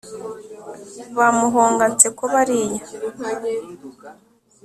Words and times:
Ba 1.15 1.27
muhonga-nseko 1.37 2.23
bariya 2.33 2.83